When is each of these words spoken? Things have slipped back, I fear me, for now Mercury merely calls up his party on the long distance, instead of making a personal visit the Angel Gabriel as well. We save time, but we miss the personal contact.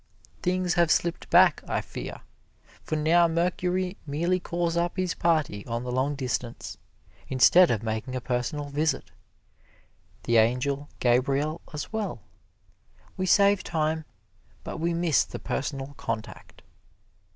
Things 0.41 0.73
have 0.73 0.89
slipped 0.89 1.29
back, 1.29 1.61
I 1.67 1.79
fear 1.79 2.13
me, 2.15 2.21
for 2.81 2.95
now 2.95 3.27
Mercury 3.27 3.97
merely 4.07 4.39
calls 4.39 4.75
up 4.75 4.97
his 4.97 5.13
party 5.13 5.63
on 5.67 5.83
the 5.83 5.91
long 5.91 6.15
distance, 6.15 6.79
instead 7.27 7.69
of 7.69 7.83
making 7.83 8.15
a 8.15 8.19
personal 8.19 8.69
visit 8.69 9.11
the 10.23 10.37
Angel 10.37 10.89
Gabriel 10.99 11.61
as 11.71 11.93
well. 11.93 12.21
We 13.15 13.27
save 13.27 13.63
time, 13.63 14.05
but 14.63 14.79
we 14.79 14.91
miss 14.95 15.23
the 15.23 15.37
personal 15.37 15.93
contact. 15.97 16.63